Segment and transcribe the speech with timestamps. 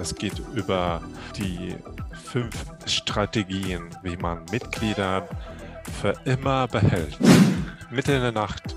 [0.00, 1.00] Es geht über
[1.36, 1.76] die
[2.24, 2.54] fünf
[2.86, 5.28] Strategien, wie man Mitglieder
[6.00, 7.18] für immer behält.
[7.90, 8.74] Mitten in der Nacht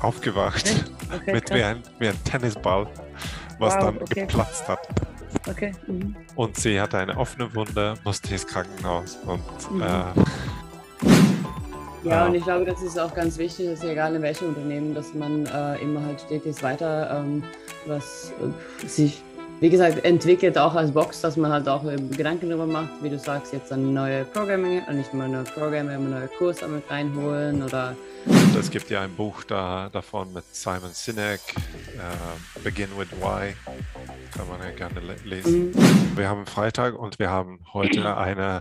[0.00, 0.84] aufgewacht
[1.14, 2.86] Okay, mit wie ein, wie ein Tennisball,
[3.58, 4.20] was Wow, dann okay.
[4.22, 4.78] geplatzt hat.
[5.48, 5.72] Okay.
[5.86, 6.16] Mhm.
[6.34, 9.40] Und sie hatte eine offene Wunde, musste ins Krankenhaus und
[9.70, 9.82] Mhm.
[9.82, 9.86] äh,
[12.02, 15.12] Ja, und ich glaube, das ist auch ganz wichtig, dass egal in welchem Unternehmen, dass
[15.12, 17.42] man äh, immer halt stetig weiter ähm,
[17.86, 18.32] was
[18.82, 19.22] äh, sich,
[19.60, 23.18] wie gesagt, entwickelt, auch als Box, dass man halt auch Gedanken darüber macht, wie du
[23.18, 27.62] sagst, jetzt eine neue Programming, äh, nicht mal neue Programme, aber neue Kurse mit reinholen
[27.62, 27.94] oder
[28.58, 33.54] es gibt ja ein Buch da, davon mit Simon Sinek, äh, Begin with Why,
[34.36, 35.70] kann man ja gerne le lesen.
[35.70, 36.16] Mhm.
[36.16, 38.60] Wir haben Freitag und wir haben heute ein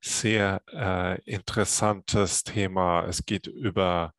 [0.00, 3.04] sehr äh, interessantes Thema.
[3.06, 4.12] Es geht über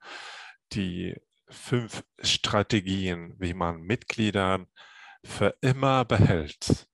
[0.73, 1.15] die
[1.49, 4.67] fünf Strategien, wie man Mitgliedern
[5.27, 6.87] für immer behält.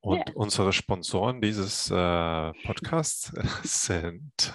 [0.00, 0.34] Und Ja.
[0.34, 4.52] unsere Sponsoren dieses äh, Podcasts sind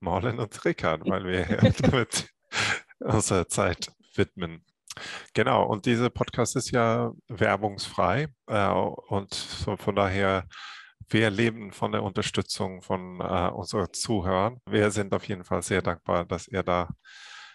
[0.00, 1.46] Marlon und Rickard, weil wir
[1.82, 2.28] damit
[2.98, 4.64] unsere Zeit widmen.
[5.34, 10.48] Genau, und dieser Podcast ist ja werbungsfrei äh, und so von daher,
[11.10, 14.60] wir leben von der Unterstützung von äh, unseren Zuhörern.
[14.68, 16.88] Wir sind auf jeden Fall sehr dankbar, dass ihr da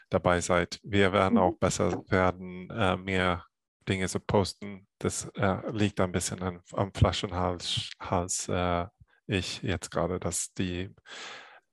[0.10, 0.80] dabei seid.
[0.84, 1.40] Wir werden Mhm.
[1.42, 3.46] auch besser werden, äh, mehr
[3.90, 4.88] Dinge zu posten.
[5.04, 8.86] Das äh, liegt ein bisschen an, am Flaschenhals, Hals, äh,
[9.28, 10.96] ich jetzt gerade, dass die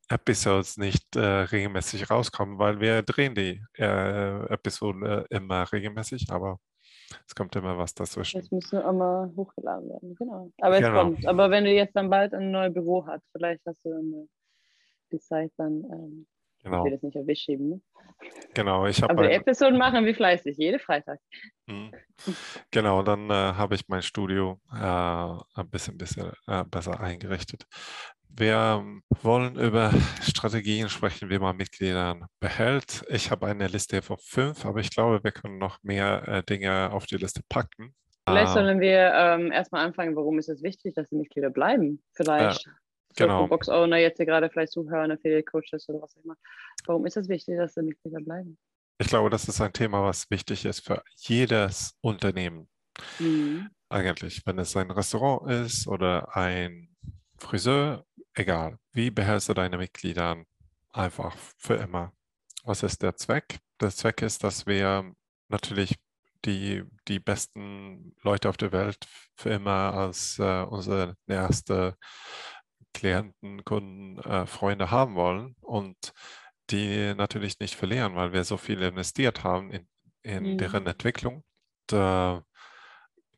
[0.08, 6.58] Episodes nicht äh, regelmäßig rauskommen, weil wir drehen die äh, Episoden äh, immer regelmäßig, aber
[7.24, 8.40] es kommt immer was dazwischen.
[8.40, 10.50] Das müsste immer hochgeladen werden, genau.
[10.60, 11.02] Aber es Genau.
[11.04, 11.24] kommt.
[11.24, 14.28] Aber wenn du jetzt dann bald ein neues Büro hast, vielleicht hast du dann
[15.12, 16.26] die Zeit dann, ähm,
[16.58, 17.80] ich Genau, will das nicht auf dich schieben, ne?
[18.54, 18.86] genau.
[18.86, 21.20] Ich habe Aber die ein, Episoden machen wir fleißig, jede Freitag.
[21.66, 21.89] Mhm.
[22.70, 27.64] Genau, dann äh, habe ich mein Studio äh, ein bisschen, bisschen äh, besser eingerichtet.
[28.28, 33.04] Wir ähm, wollen über Strategien sprechen, wie man Mitgliedern behält.
[33.08, 36.92] Ich habe eine Liste von fünf, aber ich glaube, wir können noch mehr äh, Dinge
[36.92, 37.94] auf die Liste packen.
[38.28, 42.02] Vielleicht sollen wir ähm, erstmal anfangen, warum ist es wichtig, dass die Mitglieder bleiben?
[42.12, 42.64] Vielleicht.
[43.16, 43.48] So genau.
[43.48, 46.36] Box-Owner jetzt hier gerade vielleicht zuhören, Affiliate-Coaches oder was auch immer.
[46.86, 48.56] Warum ist es wichtig, dass die Mitglieder bleiben?
[49.00, 52.68] Ich glaube, das ist ein Thema, was wichtig ist für jedes Unternehmen.
[53.18, 53.70] Mhm.
[53.88, 56.94] Eigentlich, wenn es ein Restaurant ist oder ein
[57.38, 58.78] Friseur, egal.
[58.92, 60.44] Wie behältst du deine Mitglieder
[60.92, 62.12] einfach für immer?
[62.64, 63.60] Was ist der Zweck?
[63.80, 65.14] Der Zweck ist, dass wir
[65.48, 65.94] natürlich
[66.44, 71.96] die, die besten Leute auf der Welt für immer als äh, unsere erste
[72.92, 76.12] Klienten, Kunden, äh, Freunde haben wollen und
[76.70, 79.88] die natürlich nicht verlieren, weil wir so viel investiert haben in,
[80.22, 80.56] in Mhm.
[80.56, 81.44] deren Entwicklung.
[81.92, 82.40] Und, äh,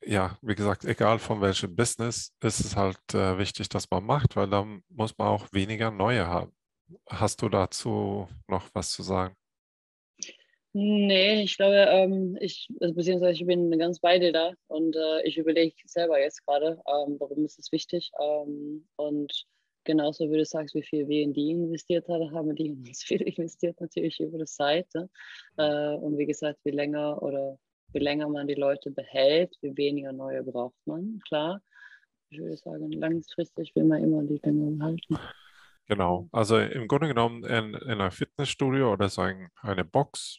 [0.05, 4.37] ja, wie gesagt, egal von welchem Business, ist es halt äh, wichtig, dass man macht,
[4.37, 6.53] weil dann muss man auch weniger neue haben.
[7.11, 9.37] Hast du dazu noch was zu sagen?
[10.75, 15.23] Nee, ich glaube, ähm, ich, also beziehungsweise ich bin ganz bei dir da und äh,
[15.27, 18.11] ich überlege selber jetzt gerade, ähm, warum ist es wichtig.
[18.19, 19.45] Ähm, und
[19.85, 23.03] genauso wie du sagst, wie viel wir in die investiert haben, haben die in uns
[23.05, 24.87] viel investiert natürlich über die Zeit.
[24.95, 25.09] Ne?
[25.57, 27.59] Äh, und wie gesagt, wie länger oder
[27.93, 31.61] wie länger man die Leute behält, wie weniger neue braucht man, klar.
[32.31, 35.19] Ich würde sagen, langfristig will man immer die länger halten.
[35.87, 40.39] Genau, also im Grunde genommen in, in einem Fitnessstudio oder so ein, eine Box.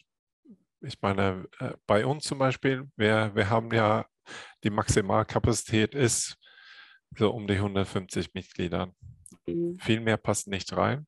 [0.80, 4.06] Ich meine, äh, bei uns zum Beispiel, wir, wir haben ja
[4.64, 6.36] die Maximalkapazität ist
[7.16, 8.92] so um die 150 Mitglieder.
[9.46, 9.78] Mhm.
[9.80, 11.06] Viel mehr passt nicht rein.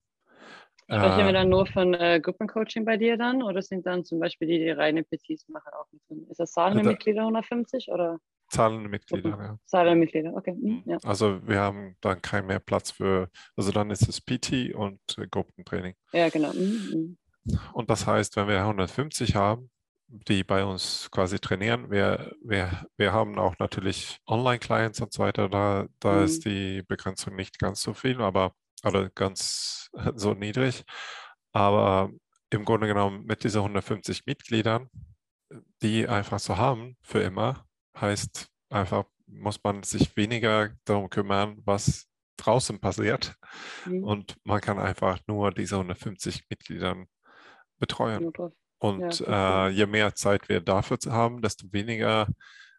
[0.88, 4.20] Sprechen wir Äh, dann nur von äh, Gruppencoaching bei dir dann oder sind dann zum
[4.20, 6.26] Beispiel die, die reine PTs machen auch mit drin?
[6.30, 9.58] Ist das zahlende Da- Mitglieder 150 oder zahlende Mitglieder, ja.
[9.64, 10.32] zahlende Mitglieder?
[10.34, 10.98] Okay, mhm, ja.
[11.02, 15.26] Also wir haben dann keinen mehr Platz für, also dann ist es PT und äh,
[15.28, 15.94] Gruppentraining.
[16.12, 16.52] ja, genau.
[16.52, 17.16] Mhm,
[17.48, 17.58] mhm.
[17.72, 19.70] Und das heißt, wenn wir 150 haben,
[20.08, 25.48] die bei uns quasi trainieren, wir, wir, wir haben auch natürlich Online-Clients und so weiter,
[25.48, 28.52] da, da ist die Begrenzung nicht ganz so viel, aber
[28.84, 30.84] oder ganz so niedrig.
[31.52, 32.10] Aber
[32.50, 34.88] im Grunde genommen mit diesen 150 Mitgliedern,
[35.82, 37.66] die einfach so haben für immer,
[37.98, 43.34] heißt einfach, muss man sich weniger darum kümmern, was draußen passiert.
[43.86, 44.04] Mhm.
[44.04, 47.06] Und man kann einfach nur diese 150 Mitgliedern
[47.78, 48.32] betreuen.
[48.78, 49.26] Und verstehe.
[49.26, 52.28] äh, je mehr Zeit wir dafür zu haben, desto weniger,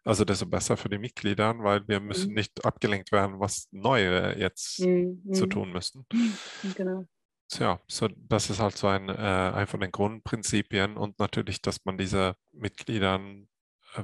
[0.04, 2.34] also desto besser für die Mitglieder, weil wir müssen Mhm.
[2.34, 5.50] nicht abgelenkt werden, was Neue jetzt Mhm, zu mhm.
[5.50, 6.06] tun müssen.
[6.62, 7.06] Genau.
[7.50, 11.84] Tja, so das ist halt so ein, äh, ein von den Grundprinzipien und natürlich, dass
[11.84, 13.48] man diese Mitgliedern
[13.94, 14.02] äh,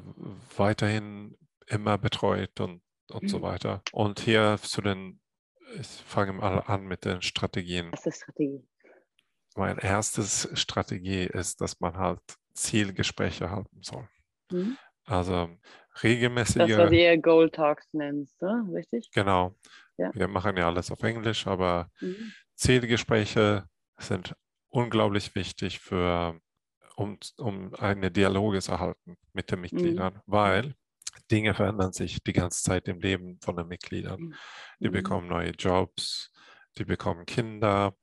[0.56, 1.36] weiterhin
[1.66, 3.82] immer betreut und und so weiter.
[3.92, 5.20] Und hier zu den,
[5.78, 7.92] ich fange mal an mit den Strategien.
[7.92, 8.62] Ist Strategie?
[9.54, 12.20] Mein erstes Strategie ist, dass man halt
[12.54, 14.08] Zielgespräche halten soll.
[14.50, 14.76] Mhm.
[15.06, 15.50] Also
[16.02, 16.56] regelmäßige.
[16.68, 18.66] Das, was ihr Goal Talks nennst, ne?
[18.72, 19.10] richtig?
[19.12, 19.54] Genau.
[19.96, 20.10] Ja.
[20.14, 22.32] Wir machen ja alles auf Englisch, aber Mhm.
[22.56, 23.68] Zielgespräche
[23.98, 24.34] sind
[24.68, 26.40] unglaublich wichtig für,
[26.96, 30.74] um, um eine Dialoge zu erhalten mit den Mitgliedern, weil
[31.30, 34.34] Dinge verändern sich die ganze Zeit im Leben von den Mitgliedern.
[34.80, 34.92] Die Mhm.
[34.92, 36.32] bekommen neue Jobs,
[36.78, 37.94] die bekommen Kinder,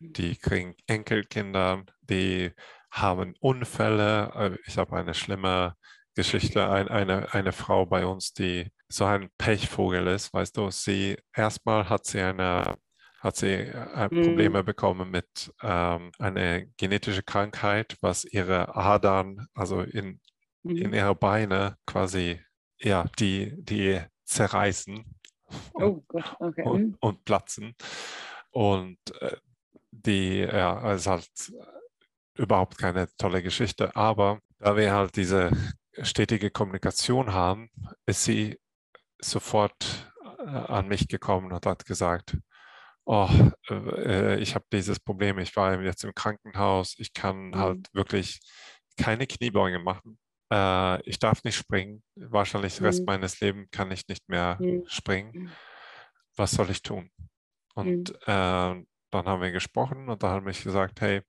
[0.00, 2.52] die kriegen Enkelkinder, die
[2.90, 4.32] haben Unfälle.
[4.34, 5.76] Äh, Ich habe eine schlimme
[6.14, 11.16] Geschichte, ein, eine, eine Frau bei uns, die so ein Pechvogel ist, weißt du, sie
[11.34, 12.76] erstmal hat sie eine
[13.20, 14.22] hat sie äh, Mhm.
[14.22, 20.20] Probleme bekommen mit ähm, einer genetischen Krankheit, was ihre Adern, also in,
[20.74, 20.94] in Mhm.
[20.94, 22.40] ihre Beine quasi,
[22.78, 25.04] ja, die, die zerreißen
[25.72, 26.62] und, Oh Gott, okay.
[26.64, 26.98] und, Mhm.
[27.00, 27.74] und platzen.
[28.50, 29.36] Und äh,
[30.04, 31.28] die, ja, ist halt
[32.34, 35.50] überhaupt keine tolle Geschichte, aber da wir halt diese
[36.02, 37.70] stetige Kommunikation haben,
[38.06, 38.58] ist sie
[39.20, 42.36] sofort äh, an mich gekommen und hat gesagt,
[43.06, 43.30] oh,
[43.70, 47.56] äh, ich habe dieses Problem, ich war jetzt im Krankenhaus, ich kann Mhm.
[47.56, 48.40] halt wirklich
[48.98, 50.18] keine Kniebeuge machen.
[50.52, 52.02] Äh, ich darf nicht springen.
[52.16, 53.06] Wahrscheinlich den Rest Mhm.
[53.06, 54.84] meines Lebens kann ich nicht mehr Mhm.
[54.88, 55.32] springen.
[55.34, 55.52] Mhm.
[56.36, 57.10] Was soll ich tun?
[57.74, 58.84] Und äh,
[59.16, 61.22] dann haben wir gesprochen und da haben wir gesagt, hey,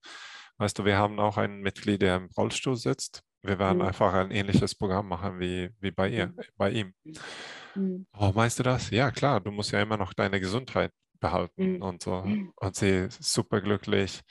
[0.58, 3.22] weißt du, wir haben auch einen Mitglied, der im Rollstuhl sitzt.
[3.44, 3.86] Wir werden Mhm.
[3.86, 6.40] einfach ein ähnliches Programm machen wie, wie bei ihr, Mhm.
[6.58, 6.94] bei ihm.
[7.76, 8.08] Mhm.
[8.18, 8.90] Oh, meinst du das?
[8.90, 11.82] Ja, klar, du musst ja immer noch deine Gesundheit behalten Mhm.
[11.82, 12.22] und so.
[12.24, 12.52] Mhm.
[12.56, 14.22] Und sie ist super glücklich.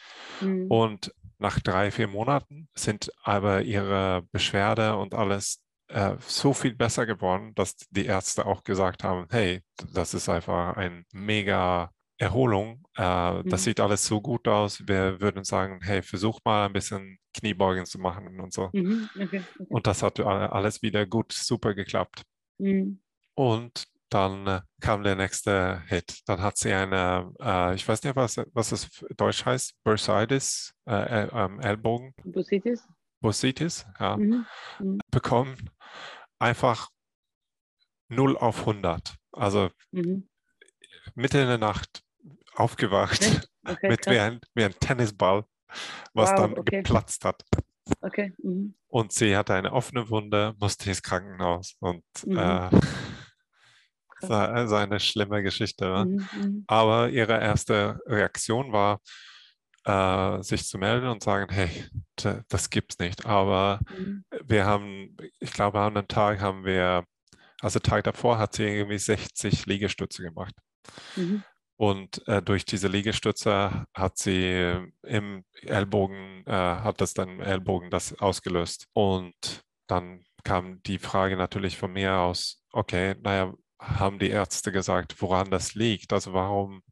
[0.41, 0.67] Mhm.
[0.71, 7.07] Und nach drei, vier Monaten sind aber ihre Beschwerde und alles äh, so viel besser
[7.07, 9.63] geworden, dass die Ärzte auch gesagt haben, hey,
[9.93, 12.87] das ist einfach ein mega Erholung.
[12.97, 13.49] Äh, Mhm.
[13.49, 14.87] Das sieht alles so gut aus.
[14.87, 18.71] Wir würden sagen, hey, versuch mal ein bisschen Kniebeugen zu machen und so.
[18.73, 19.09] Mhm.
[19.15, 19.67] Okay, okay.
[19.69, 22.23] Und das hat alles wieder gut, super geklappt.
[22.59, 23.01] Mhm.
[23.35, 26.21] Und dann äh, kam der nächste Hit.
[26.27, 31.25] Dann hat sie eine, äh, ich weiß nicht, was, was es Deutsch heißt, Bursitis, äh,
[31.25, 32.87] äh, ähm, Ellbogen, Bursitis?
[33.21, 34.47] Bursitis, ja, Mhm.
[34.79, 34.99] Mhm.
[35.11, 35.71] bekommen.
[36.39, 36.89] Einfach
[38.09, 39.17] 0 auf 100.
[39.33, 40.29] Also Mhm.
[41.15, 42.03] mitten in der Nacht
[42.57, 43.21] aufgewacht?
[43.69, 45.45] Okay, mit wie ein, wie ein Tennisball,
[46.15, 46.77] was Wow, dann okay.
[46.83, 47.43] geplatzt hat.
[48.01, 48.33] Okay.
[48.39, 48.77] Mhm.
[48.87, 51.75] Und sie hatte eine offene Wunde, musste ins Krankenhaus.
[51.81, 52.39] Und Mhm.
[52.39, 52.71] äh,
[54.09, 54.31] Krass.
[54.31, 55.85] war also eine schlimme Geschichte.
[55.85, 56.05] ne?
[56.05, 56.29] Mhm.
[56.33, 56.65] Mhm.
[56.69, 59.01] Aber ihre erste Reaktion war,
[59.85, 61.87] äh, sich zu melden und sagen, hey,
[62.49, 63.27] das gibt's nicht.
[63.27, 64.25] Aber Mhm.
[64.45, 67.05] wir haben, ich glaube, an einem Tag haben wir,
[67.61, 70.55] also Tag davor hat sie irgendwie 60 Liegestütze gemacht.
[71.17, 71.43] Mhm.
[71.77, 77.91] Und äh, durch diese Liegestütze hat sie im Ellbogen, äh, hat das dann im Ellbogen
[77.91, 78.89] das ausgelöst.
[78.95, 85.21] Und dann kam die Frage natürlich von mir aus, okay, naja, haben die Ärzte gesagt,
[85.21, 86.13] woran das liegt?
[86.15, 86.83] Also warum,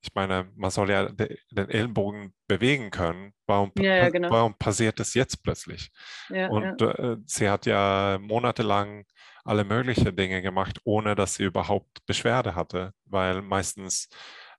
[0.00, 3.34] ich meine, man soll ja de, den Ellbogen bewegen können.
[3.46, 4.30] Warum, Ja, ja, genau.
[4.30, 5.90] warum passiert das jetzt plötzlich?
[6.28, 6.48] Ja.
[6.48, 9.04] Und äh, sie hat ja monatelang
[9.48, 14.08] alle möglichen Dinge gemacht, ohne dass sie überhaupt Beschwerde hatte, weil meistens,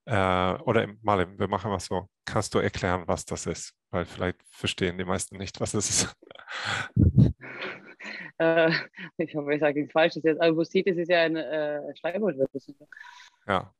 [0.05, 3.75] äh, oder mal, wir machen was so, kannst du erklären, was das ist?
[3.91, 6.15] Weil vielleicht verstehen die meisten nicht, was es ist.
[8.41, 8.72] Äh,
[9.17, 10.41] ich hoffe, ich sage nichts Falsches jetzt.
[10.41, 12.74] Aber Bursitis ist ja eine äh, Schleimhautvirus.
[13.46, 13.74] Ja,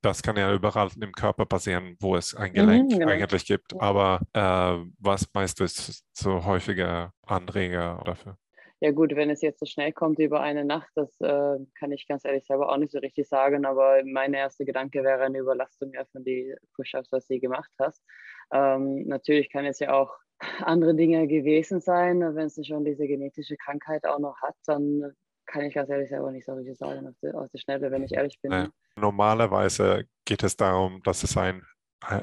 [0.00, 3.08] das kann ja überall im Körper passieren, wo es ein Gelenk genau.
[3.08, 3.78] eigentlich gibt.
[3.78, 8.38] Aber äh, was meinst du ist so häufiger Anreger dafür?
[8.86, 12.06] Ja gut, wenn es jetzt so schnell kommt über eine Nacht, das äh, kann ich
[12.06, 15.92] ganz ehrlich selber auch nicht so richtig sagen, aber mein erster Gedanke wäre eine Überlastung
[15.92, 18.00] ja von die Push-Ups, was du gemacht hast.
[18.52, 20.14] Ähm, natürlich kann es ja auch
[20.60, 25.12] andere Dinge gewesen sein, wenn sie schon diese genetische Krankheit auch noch hat, dann
[25.46, 28.38] kann ich ganz ehrlich selber nicht so richtig sagen auf der, Schnelle, wenn ich ehrlich
[28.40, 28.70] bin.
[28.94, 31.66] Normalerweise geht es darum, dass es ein,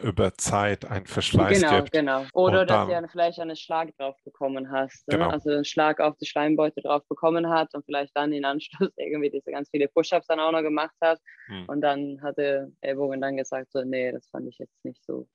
[0.03, 1.91] über Zeit ein Verschleiß Genau, gibt.
[1.91, 2.25] genau.
[2.33, 5.07] Oder Und dass dann- du vielleicht einen Schlag drauf bekommen hast.
[5.07, 5.17] Ne?
[5.17, 5.29] Genau.
[5.29, 9.29] Also einen Schlag auf die Schleimbeutel drauf bekommen hat und vielleicht dann in Anschluss irgendwie
[9.29, 11.19] diese ganz viele Push-Ups dann auch noch gemacht hat.
[11.47, 11.65] Hm.
[11.67, 15.27] Und dann hatte Ellbogen dann gesagt, so, nee, das fand ich jetzt nicht so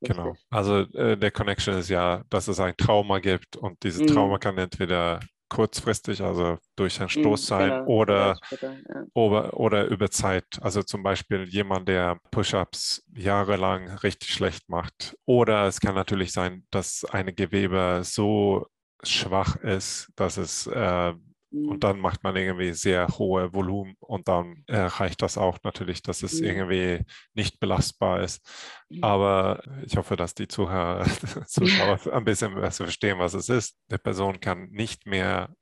[0.00, 0.16] lustig.
[0.16, 0.34] Genau.
[0.50, 4.06] Also äh, der Connection ist ja, dass es ein Trauma gibt und dieses Mhm.
[4.14, 5.18] Trauma kann entweder
[5.48, 9.06] kurzfristig, also durch einen Mm, Stoß sein genau, oder, später, ja.
[9.14, 10.46] oder, oder über Zeit.
[10.62, 15.16] Also zum Beispiel jemand, der Push-ups jahrelang richtig schlecht macht.
[15.26, 18.66] Oder es kann natürlich sein, dass eine Gewebe so
[19.02, 21.14] schwach ist, dass es äh,
[21.50, 21.80] Und mhm.
[21.80, 26.40] dann macht man irgendwie sehr hohe Volumen und dann erreicht das auch natürlich, dass es
[26.40, 26.46] mhm.
[26.46, 28.46] irgendwie nicht belastbar ist.
[28.90, 29.02] Mhm.
[29.02, 31.04] Aber ich hoffe, dass die Zuhörer,
[31.46, 33.78] Zuschauer ein bisschen besser verstehen, was es ist.
[33.90, 35.54] Die Person kann nicht mehr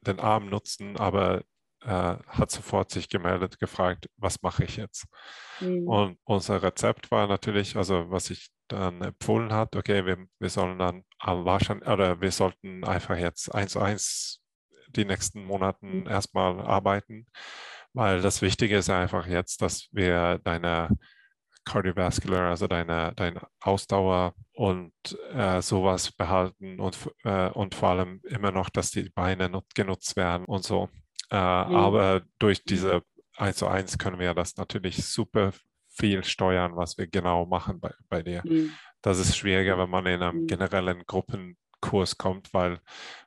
[0.00, 1.42] den Arm nutzen, aber
[1.82, 5.06] äh, hat sofort sich gemeldet, gefragt, was mache ich jetzt?
[5.60, 5.86] Mhm.
[5.86, 10.78] Und unser Rezept war natürlich, also was ich dann empfohlen hat, okay, wir, wir sollen
[10.78, 14.40] dann wahrscheinlich, oder wir sollten einfach jetzt eins zu eins
[14.98, 16.06] die nächsten Monaten mhm.
[16.06, 17.26] erstmal arbeiten,
[17.92, 20.90] weil das Wichtige ist einfach jetzt, dass wir deine
[21.64, 24.92] Cardiovascular, also deine, deine Ausdauer und
[25.32, 30.46] äh, sowas behalten und, äh, und vor allem immer noch, dass die Beine genutzt werden
[30.46, 30.88] und so.
[31.30, 31.74] Äh, mhm.
[31.74, 33.02] Aber durch diese
[33.36, 35.52] 1 zu 1 können wir das natürlich super
[35.88, 38.42] viel steuern, was wir genau machen bei, bei dir.
[38.44, 38.72] Mhm.
[39.02, 40.46] Das ist schwieriger, wenn man in einem mhm.
[40.46, 41.04] generellen
[41.80, 42.80] Gruppenkurs kommt, weil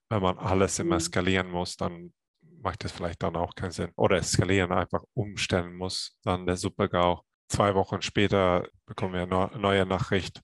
[0.10, 1.01] wenn man alles immer mhm.
[1.01, 2.13] skalieren muss, dann
[2.62, 3.91] macht es vielleicht dann auch keinen Sinn.
[3.96, 7.24] Oder skalieren einfach umstellen muss, dann der Supergau.
[7.50, 10.41] Zwei Wochen später bekommen wir eine neue Nachricht,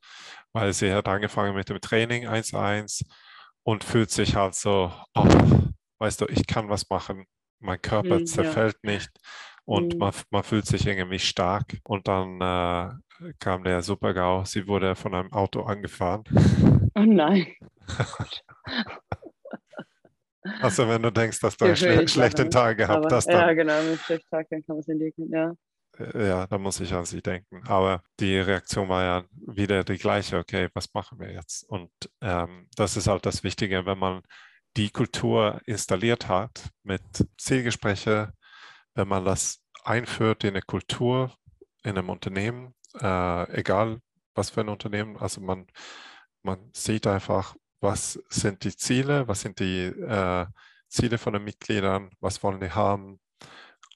[0.52, 3.06] weil sie hat angefangen mit dem Training 1-1
[3.64, 5.28] und fühlt sich halt so, oh,
[6.00, 7.26] weißt du, ich kann was machen,
[7.60, 8.92] mein Körper mhm, zerfällt ja.
[8.92, 9.10] nicht
[9.66, 10.00] und mhm.
[10.00, 11.78] man, man fühlt sich irgendwie stark.
[11.84, 12.94] Und dann äh,
[13.40, 16.24] kam der Supergau, sie wurde von einem Auto angefahren.
[16.96, 17.48] Oh nein.
[20.62, 23.28] Also wenn du denkst, dass du einen schle schlechten Tag gehabt hast.
[23.28, 25.54] Dann, ja, genau, mit einem schlechten Tag, dann kann man es entdecken, ja.
[25.98, 27.62] Äh, ja, da muss ich an sie denken.
[27.68, 31.64] Aber die Reaktion war ja wieder die gleiche, okay, was machen wir jetzt?
[31.70, 34.22] Und ähm, das ist halt das Wichtige, wenn man
[34.76, 37.02] die Kultur installiert hat mit
[37.38, 38.34] Zielgespräche,
[38.94, 41.34] wenn man das einführt in eine Kultur,
[41.84, 44.00] in einem Unternehmen, äh, egal
[44.36, 45.68] was für ein Unternehmen, also man,
[46.44, 50.46] man sieht einfach, was sind die Ziele, was sind die äh,
[50.88, 53.20] Ziele von den Mitgliedern, was wollen die haben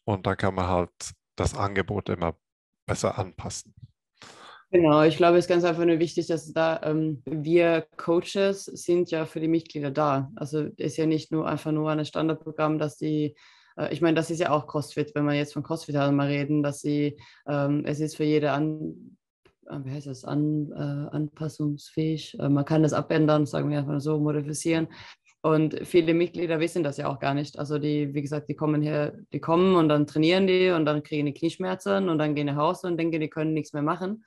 [0.05, 0.91] und dann kann man halt
[1.35, 2.35] das Angebot immer
[2.85, 3.73] besser anpassen.
[4.71, 9.11] Genau, ich glaube, es ist ganz einfach nur wichtig, dass da ähm, wir Coaches sind
[9.11, 10.31] ja für die Mitglieder da.
[10.37, 13.35] Also ist ja nicht nur einfach nur ein Standardprogramm, dass die,
[13.77, 16.63] äh, ich meine, das ist ja auch CrossFit, wenn wir jetzt von CrossFit mal reden,
[16.63, 19.17] dass sie, ähm, es ist für jede an,
[19.67, 22.37] äh, wie heißt das, an, äh, anpassungsfähig.
[22.39, 24.87] Äh, man kann das abändern, sagen wir einfach so, modifizieren.
[25.43, 27.57] Und viele Mitglieder wissen das ja auch gar nicht.
[27.57, 31.01] Also die, wie gesagt, die kommen her, die kommen und dann trainieren die und dann
[31.01, 34.23] kriegen die Knieschmerzen und dann gehen nach Hause und denken, die können nichts mehr machen.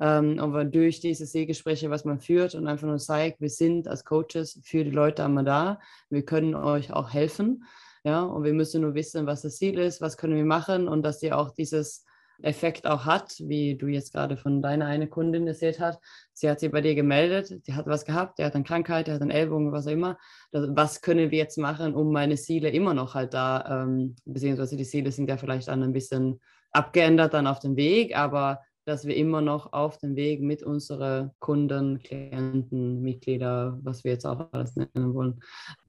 [0.00, 4.04] Ähm, aber durch diese Seegespräche, was man führt und einfach nur zeigt, wir sind als
[4.04, 5.80] Coaches für die Leute einmal da,
[6.10, 7.64] wir können euch auch helfen.
[8.04, 11.02] Ja, und wir müssen nur wissen, was das Ziel ist, was können wir machen und
[11.02, 12.04] dass ihr auch dieses
[12.42, 16.00] Effekt auch hat, wie du jetzt gerade von deiner eine Kundin erzählt hast.
[16.32, 19.14] Sie hat sich bei dir gemeldet, die hat was gehabt, der hat eine Krankheit, der
[19.14, 20.18] hat eine Ellbogen, was auch immer.
[20.50, 24.84] Was können wir jetzt machen, um meine Ziele immer noch halt da, ähm, beziehungsweise die
[24.84, 26.40] Ziele sind ja vielleicht dann ein bisschen
[26.72, 31.30] abgeändert dann auf dem Weg, aber dass wir immer noch auf dem Weg mit unseren
[31.38, 35.40] Kunden, Klienten, Mitglieder, was wir jetzt auch alles nennen wollen,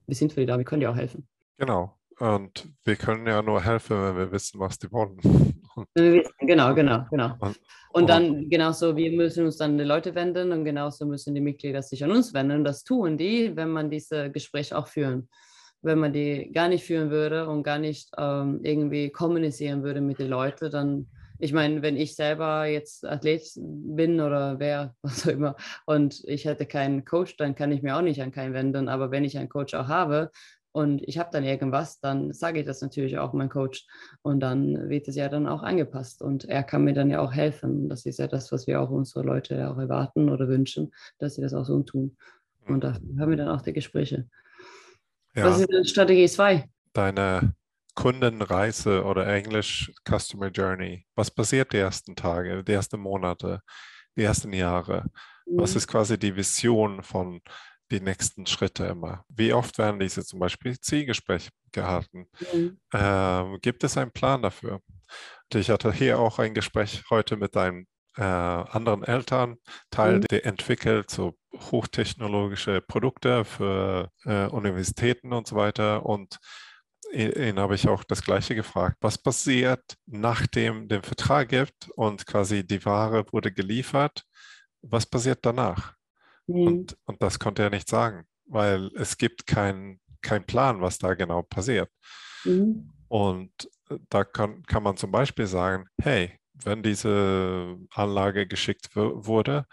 [0.05, 1.27] wir sind für die da, wir können dir auch helfen.
[1.57, 5.17] Genau, und wir können ja nur helfen, wenn wir wissen, was die wollen.
[6.39, 7.35] genau, genau, genau.
[7.91, 11.81] Und dann genauso, wir müssen uns dann die Leute wenden und genauso müssen die Mitglieder
[11.81, 12.59] sich an uns wenden.
[12.59, 15.27] Und das tun die, wenn man diese Gespräche auch führen.
[15.81, 20.19] Wenn man die gar nicht führen würde und gar nicht ähm, irgendwie kommunizieren würde mit
[20.19, 21.07] den Leuten, dann,
[21.39, 26.45] ich meine, wenn ich selber jetzt Athlet bin oder wer, was auch immer, und ich
[26.45, 28.87] hätte keinen Coach, dann kann ich mir auch nicht an keinen wenden.
[28.87, 30.31] Aber wenn ich einen Coach auch habe,
[30.73, 33.85] und ich habe dann irgendwas, dann sage ich das natürlich auch meinem Coach
[34.23, 37.31] und dann wird es ja dann auch angepasst und er kann mir dann ja auch
[37.31, 37.89] helfen.
[37.89, 41.41] Das ist ja das, was wir auch unsere Leute auch erwarten oder wünschen, dass sie
[41.41, 42.17] das auch so tun.
[42.67, 44.27] Und da haben wir dann auch die Gespräche.
[45.35, 45.45] Ja.
[45.45, 46.67] Was ist denn Strategie 2?
[46.93, 47.53] Deine
[47.93, 51.05] Kundenreise oder Englisch Customer Journey.
[51.15, 53.61] Was passiert die ersten Tage, die ersten Monate,
[54.15, 55.05] die ersten Jahre?
[55.45, 55.77] Was mhm.
[55.77, 57.41] ist quasi die Vision von
[57.93, 59.23] die nächsten Schritte immer.
[59.29, 62.27] Wie oft werden diese zum Beispiel Zielgespräche gehalten?
[62.51, 62.79] Mhm.
[62.93, 64.81] Ähm, gibt es einen Plan dafür?
[65.53, 67.85] Ich hatte hier auch ein Gespräch heute mit einem
[68.17, 70.21] äh, anderen Elternteil, mhm.
[70.21, 71.37] der entwickelt so
[71.71, 76.05] hochtechnologische Produkte für äh, Universitäten und so weiter.
[76.05, 76.39] Und
[77.11, 78.97] ihn habe ich auch das Gleiche gefragt.
[79.01, 84.23] Was passiert, nachdem den Vertrag gibt und quasi die Ware wurde geliefert?
[84.81, 85.93] Was passiert danach?
[86.47, 86.67] Mhm.
[86.67, 91.13] Und, und das konnte er nicht sagen, weil es gibt keinen kein Plan, was da
[91.15, 91.89] genau passiert.
[92.45, 92.89] Mhm.
[93.09, 93.51] Und
[93.89, 99.65] äh, da kann, kann man zum Beispiel sagen, hey, wenn diese Anlage geschickt wurde,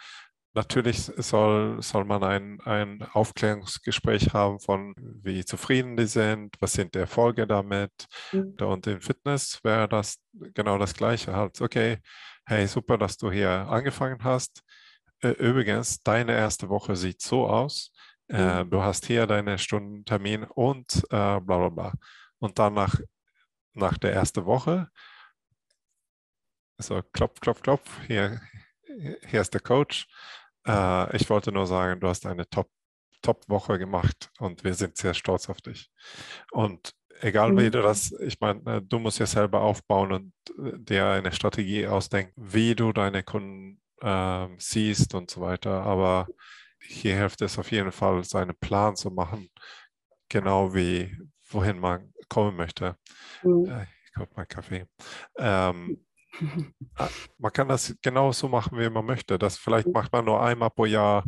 [0.53, 6.97] Natürlich soll, soll man ein, ein Aufklärungsgespräch haben von, wie zufrieden die sind, was sind
[6.97, 7.93] die Erfolge damit.
[8.33, 8.57] Mhm.
[8.61, 11.37] Und in Fitness wäre das genau das Gleiche.
[11.37, 11.99] Halt, okay,
[12.47, 14.63] hey, super, dass du hier angefangen hast.
[15.23, 17.93] Übrigens, deine erste Woche sieht so aus.
[18.31, 18.71] Äh, mhm.
[18.71, 21.93] du hast hier deine Stundentermin und äh, bla bla bla.
[22.39, 22.95] Und dann nach,
[23.75, 24.89] nach der ersten Woche,
[26.79, 28.41] so klopf, klopf, klopf, hier,
[29.27, 30.07] hier ist der Coach.
[30.67, 32.71] Äh, ich wollte nur sagen, du hast eine Top,
[33.21, 35.91] Top-Woche gemacht und wir sind sehr stolz auf dich.
[36.53, 37.73] Und egal wie mhm.
[37.73, 41.87] du das, ich meine, äh, du musst ja selber aufbauen und äh, dir eine Strategie
[41.89, 45.83] ausdenken, wie du deine Kunden äh, siehst und so weiter.
[45.83, 46.27] Aber
[46.81, 49.51] hier hilft es auf jeden Fall, seinen Plan zu machen,
[50.29, 51.17] genau wie
[51.51, 52.97] wohin man kommen möchte.
[53.43, 53.67] Mhm.
[53.67, 54.87] Äh, ich glaube, mein Kaffee.
[55.39, 56.05] Ähm,
[56.97, 59.39] Ah, man kann das genauso machen, wie man möchte.
[59.39, 59.93] Das vielleicht mhm.
[59.93, 61.25] macht man nur einmal pro Jahr.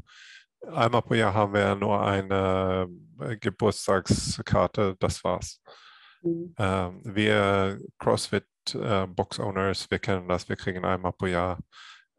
[0.60, 2.88] Einmal pro Jahr haben wir nur eine
[3.20, 5.60] äh, Geburtstagskarte, das war's.
[6.22, 6.54] Mhm.
[6.56, 11.58] Ähm, wir CrossFit äh, Box Owners, wir kennen das, wir kriegen einmal pro Jahr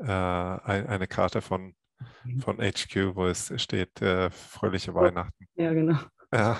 [0.03, 1.75] äh, ein, eine Karte von,
[2.23, 2.39] mhm.
[2.41, 5.47] von HQ, wo es steht äh, fröhliche Weihnachten.
[5.55, 5.97] Ja, genau.
[6.31, 6.57] Ja.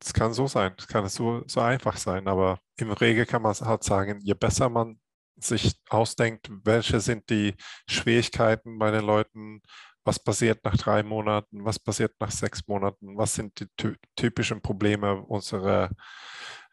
[0.00, 3.54] Es kann so sein, es kann so, so einfach sein, aber im Regel kann man
[3.54, 5.00] halt sagen, je besser man
[5.36, 7.54] sich ausdenkt, welche sind die
[7.88, 9.60] Schwierigkeiten bei den Leuten,
[10.04, 15.20] was passiert nach drei Monaten, was passiert nach sechs Monaten, was sind die typischen Probleme
[15.22, 15.90] unserer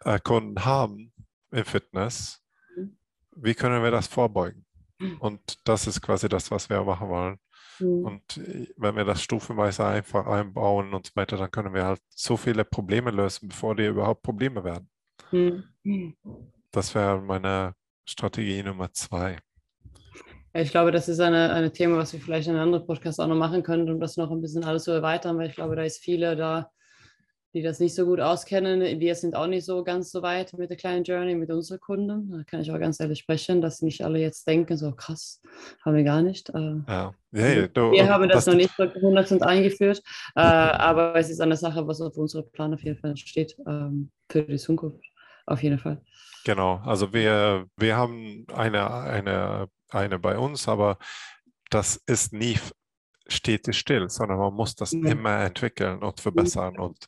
[0.02, 1.14] äh, Kunden haben
[1.52, 2.44] im Fitness,
[2.76, 2.98] mhm.
[3.36, 4.66] wie können wir das vorbeugen?
[5.20, 7.38] Und das ist quasi das, was wir machen wollen.
[7.80, 8.06] Mhm.
[8.06, 12.02] Und äh, wenn wir das stufenweise einfach einbauen und so weiter, dann können wir halt
[12.10, 14.90] so viele Probleme lösen, bevor die überhaupt Probleme werden.
[15.32, 16.16] Mhm.
[16.72, 17.76] Das wäre meine
[18.06, 19.38] Strategie Nummer zwei.
[20.54, 23.20] Ja, ich glaube, das ist ein eine Thema, was wir vielleicht in einem anderen Podcast
[23.22, 25.76] auch noch machen können, um das noch ein bisschen alles zu erweitern, weil ich glaube,
[25.76, 26.72] da ist viele da,
[27.54, 29.00] die das nicht so gut auskennen.
[29.00, 32.32] Wir sind auch nicht so ganz so weit mit der kleinen Journey, mit unseren Kunden.
[32.32, 35.42] Da kann ich auch ganz ehrlich sprechen, dass nicht alle jetzt denken, so krass,
[35.84, 36.50] haben wir gar nicht.
[36.50, 37.14] Äh, ja.
[37.32, 40.02] Ja, du, wir haben das noch nicht so 100% eingeführt,
[40.36, 44.10] äh, aber es ist eine Sache, was auf unserem Plan auf jeden Fall steht ähm,
[44.32, 45.06] für die Zukunft.
[45.46, 46.02] Auf jeden Fall.
[46.46, 50.98] Genau, also wir, wir haben eine, eine, eine bei uns, aber
[51.70, 52.58] das ist nie
[53.30, 55.10] steht still, sondern man muss das ja.
[55.10, 56.76] immer entwickeln und verbessern.
[56.76, 56.82] Ja.
[56.82, 57.08] Und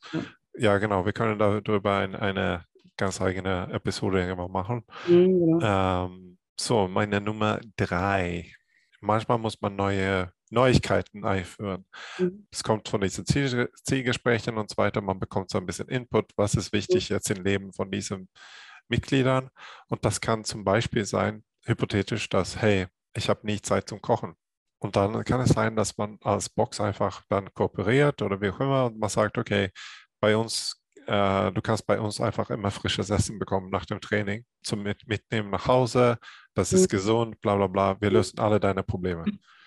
[0.58, 2.66] ja, genau, wir können darüber ein, eine
[2.98, 4.84] ganz eigene Episode machen.
[5.08, 6.06] Mhm, genau.
[6.06, 8.54] ähm, so, meine Nummer drei.
[9.00, 11.86] Manchmal muss man neue Neuigkeiten einführen.
[12.20, 12.46] Mhm.
[12.52, 15.02] Es kommt von diesen Ziel, Zielgesprächen und so weiter.
[15.02, 18.30] Man bekommt so ein bisschen Input, was ist wichtig jetzt im Leben von diesen
[18.90, 19.50] Mitgliedern.
[19.88, 24.36] Und das kann zum Beispiel sein, hypothetisch, dass, hey, ich habe nie Zeit zum Kochen.
[24.82, 28.60] Und dann kann es sein, dass man als Box einfach dann kooperiert oder wie auch
[28.60, 29.70] immer und man sagt, okay,
[30.20, 34.44] bei uns, äh, du kannst bei uns einfach immer frisches Essen bekommen nach dem Training
[34.64, 36.18] zum mit Mitnehmen nach Hause.
[36.56, 36.98] Das ist mhm.
[36.98, 38.02] gesund, bla bla bla.
[38.02, 39.24] Wir lösen alle deine Probleme.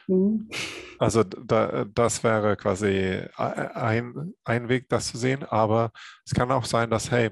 [0.09, 0.51] Mhm.
[0.99, 5.45] Also da, das wäre quasi ein, ein Weg, das zu sehen.
[5.45, 5.93] Aber
[6.25, 7.31] es kann auch sein, dass, hey,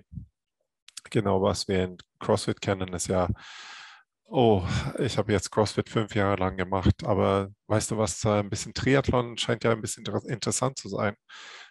[1.10, 3.28] genau was wir in CrossFit kennen, ist ja,
[4.32, 4.62] oh,
[4.98, 9.36] ich habe jetzt CrossFit fünf Jahre lang gemacht, aber weißt du was, ein bisschen Triathlon
[9.36, 11.14] scheint ja ein bisschen interessant zu sein.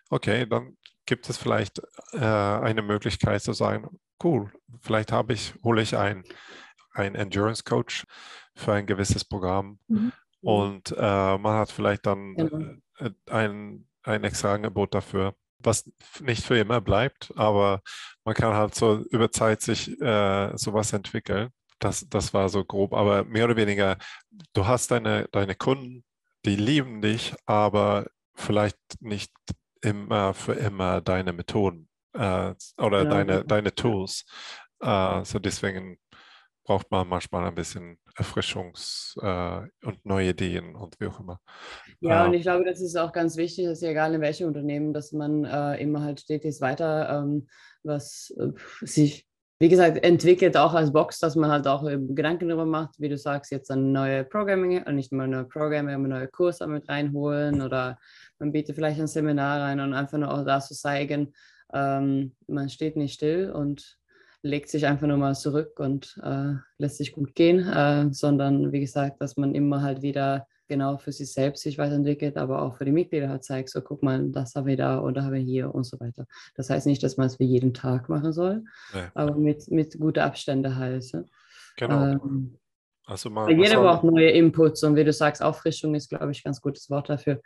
[0.09, 1.81] Okay, dann gibt es vielleicht
[2.13, 3.89] äh, eine Möglichkeit zu sagen,
[4.23, 6.23] cool, vielleicht habe ich, hole ich einen
[6.93, 8.05] Endurance Coach
[8.55, 10.11] für ein gewisses Programm mhm.
[10.41, 16.57] und äh, man hat vielleicht dann äh, ein, ein extra Angebot dafür was nicht für
[16.57, 17.81] immer bleibt, aber
[18.23, 21.51] man kann halt so über Zeit sich äh, sowas entwickeln.
[21.81, 23.97] Das, das war so grob, aber mehr oder weniger,
[24.53, 26.03] du hast deine, deine Kunden,
[26.45, 29.31] die lieben dich, aber vielleicht nicht
[29.81, 33.43] immer für immer deine Methoden äh, oder ja, deine, ja.
[33.43, 34.25] deine Tools.
[34.79, 35.97] Äh, so deswegen
[36.63, 41.39] braucht man manchmal ein bisschen Erfrischungs- äh, und neue Ideen und wie auch immer.
[41.99, 45.11] Ja, und ich glaube, das ist auch ganz wichtig, dass egal in welchem Unternehmen, dass
[45.13, 47.47] man äh, immer halt stetig weiter ähm,
[47.83, 48.51] was äh,
[48.85, 49.25] sich
[49.61, 53.15] wie gesagt, entwickelt auch als Box, dass man halt auch Gedanken darüber macht, wie du
[53.15, 57.99] sagst, jetzt ein neue Programming, nicht mal neue Programming, aber neue Kurse mit reinholen oder
[58.39, 61.33] man bietet vielleicht ein Seminar rein und einfach nur auch das zu zeigen,
[61.75, 63.99] ähm, man steht nicht still und
[64.41, 68.79] legt sich einfach nur mal zurück und äh, lässt sich gut gehen, äh, sondern wie
[68.79, 72.85] gesagt, dass man immer halt wieder genau für sich selbst sich weiterentwickelt, aber auch für
[72.85, 75.75] die Mitglieder halt zeigt, so guck mal, das haben wir da oder haben wir hier
[75.75, 76.25] und so weiter.
[76.55, 79.11] Das heißt nicht, dass man es für jeden Tag machen soll, ja.
[79.13, 81.11] aber mit, mit guten Abständen halt.
[81.75, 82.13] Genau.
[82.13, 82.57] Ähm,
[83.05, 86.45] Also man jeder braucht neue Inputs und wie du sagst, Auffrischung ist, glaube ich, ein
[86.45, 87.41] ganz gutes Wort dafür.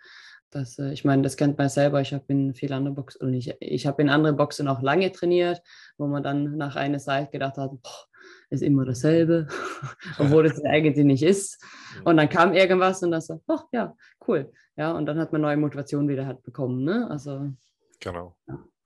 [0.51, 2.01] Das, äh, ich meine, das kennt man selber.
[2.01, 5.11] Ich habe in vielen anderen Boxen und ich, ich habe in anderen Boxen auch lange
[5.11, 5.61] trainiert,
[5.97, 8.05] wo man dann nach einer Zeit gedacht hat, boah,
[8.49, 9.47] ist immer dasselbe,
[10.19, 11.63] obwohl es eigentlich nicht ist.
[12.03, 13.95] Und dann kam irgendwas und dann so, ach ja,
[14.27, 14.51] cool.
[14.75, 16.83] Ja, und dann hat man neue Motivation wieder halt bekommen.
[16.83, 17.07] Ne?
[17.09, 17.51] Also,
[17.99, 18.37] genau.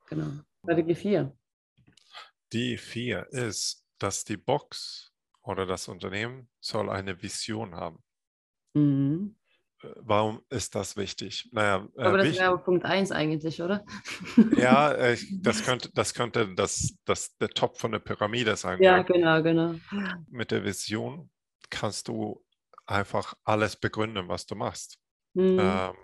[0.10, 0.32] genau.
[0.64, 1.36] Strategie 4.
[2.52, 5.12] Die vier ist, dass die Box
[5.44, 8.04] oder das Unternehmen soll eine Vision haben.
[8.74, 9.36] Mhm.
[9.82, 11.50] Warum ist das wichtig?
[11.52, 13.86] Naja, äh, Aber das wäre Punkt 1 eigentlich, oder?
[14.58, 18.82] ja, äh, das könnte, das, könnte das, das der Top von der Pyramide sein.
[18.82, 19.76] Ja, genau, genau.
[20.30, 21.30] Mit der Vision
[21.70, 22.44] kannst du
[22.86, 24.98] einfach alles begründen, was du machst.
[25.34, 25.58] Mhm.
[25.60, 25.96] Ähm,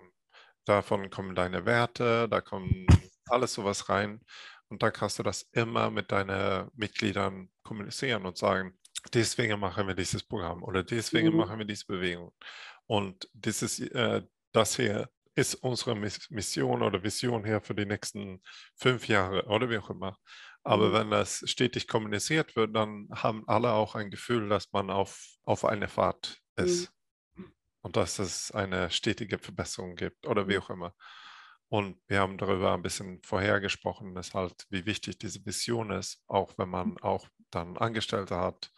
[0.65, 2.85] davon kommen deine Werte, da kommen
[3.29, 4.21] alles sowas rein.
[4.69, 8.77] Und dann kannst du das immer mit deinen Mitgliedern kommunizieren und sagen,
[9.13, 11.37] deswegen machen wir dieses Programm oder deswegen Mhm.
[11.37, 12.31] machen wir diese Bewegung.
[12.87, 18.41] Und dieses, äh, das hier ist unsere Miss- Mission oder Vision hier für die nächsten
[18.75, 20.17] fünf Jahre oder wie auch immer.
[20.63, 20.93] Aber Mhm.
[20.93, 25.65] wenn das stetig kommuniziert wird, dann haben alle auch ein Gefühl, dass man auf, auf
[25.65, 26.91] einer Fahrt ist
[27.81, 30.93] und dass es eine stetige Verbesserung gibt oder wie auch immer.
[31.69, 36.23] Und wir haben darüber ein bisschen vorher gesprochen, dass halt, wie wichtig diese Vision ist,
[36.27, 38.71] auch wenn man auch dann Angestellte hat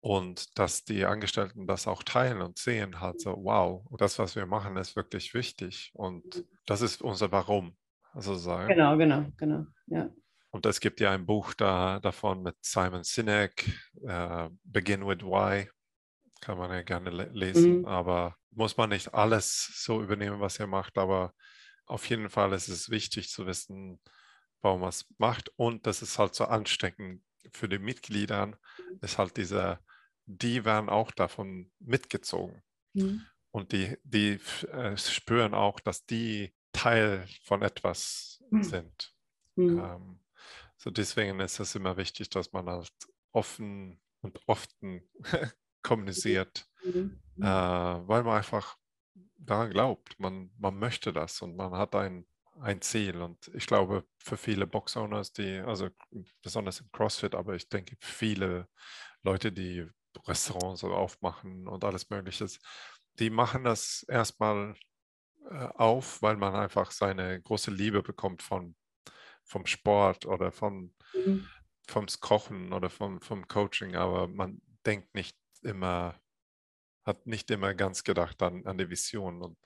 [0.00, 4.46] und dass die Angestellten das auch teilen und sehen, halt so, wow, das, was wir
[4.46, 7.76] machen, ist wirklich wichtig und das ist unser Warum,
[8.14, 8.68] sozusagen.
[8.68, 9.66] Genau, genau, genau.
[9.86, 10.10] Ja.
[10.50, 13.66] Und es gibt ja ein Buch da, davon mit Simon Sinek,
[14.06, 15.68] äh, Begin with Why.
[16.40, 17.84] Kann man ja gerne le lesen, Mhm.
[17.84, 20.96] aber muss man nicht alles so übernehmen, was er macht.
[20.98, 21.34] Aber
[21.86, 24.00] auf jeden Fall ist es wichtig zu wissen,
[24.62, 25.50] warum man es macht.
[25.56, 28.58] Und das ist halt so ansteckend für die Mitglieder,
[29.00, 29.80] ist halt dieser,
[30.28, 32.62] die werden auch davon mitgezogen.
[32.94, 33.26] Mhm.
[33.50, 34.38] Und die, die
[34.68, 38.62] äh, spüren auch, dass die Teil von etwas Mhm.
[38.62, 39.14] sind.
[39.56, 39.78] Mhm.
[39.78, 40.20] Ähm,
[40.76, 42.92] so deswegen ist es immer wichtig, dass man halt
[43.32, 45.08] offen und offen
[45.82, 47.18] kommuniziert, Mhm.
[47.38, 48.78] äh, weil man einfach
[49.38, 50.18] daran glaubt.
[50.20, 52.26] Man, man möchte das und man hat ein,
[52.60, 53.20] ein Ziel.
[53.22, 55.88] Und ich glaube, für viele Box-Owners, die, also
[56.42, 58.68] besonders im CrossFit, aber ich denke, viele
[59.22, 59.88] Leute, die
[60.26, 62.46] Restaurants aufmachen und alles Mögliche,
[63.18, 64.76] die machen das erstmal
[65.50, 68.76] äh, auf, weil man einfach seine große Liebe bekommt von,
[69.44, 71.48] vom Sport oder von, Mhm.
[71.88, 76.20] vom Kochen oder vom, vom Coaching, aber man denkt nicht immer,
[77.04, 79.58] hat nicht immer ganz gedacht an, an die Vision und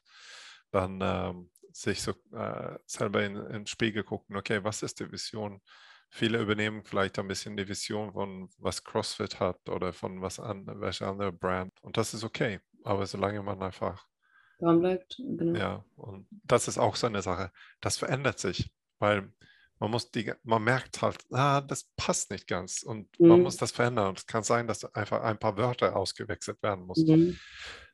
[0.71, 5.11] dann ähm, sich so äh, selber in, in den Spiegel gucken, okay, was ist die
[5.11, 5.61] Vision?
[6.15, 10.67] Viele übernehmen vielleicht ein bisschen die Vision von was CrossFit hat oder von was an,
[10.81, 14.07] welche andere Brand und das ist okay, aber solange man einfach
[14.59, 15.59] Dran bleibt, genau.
[15.59, 17.51] ja, und das ist auch so eine Sache.
[17.81, 19.33] Das verändert sich, weil
[19.81, 23.45] man muss die, man merkt halt, ah, das passt nicht ganz und man Mhm.
[23.45, 24.09] muss das verändern.
[24.11, 26.99] Und es kann sein, dass einfach ein paar Wörter ausgewechselt werden muss.
[26.99, 27.41] Mhm.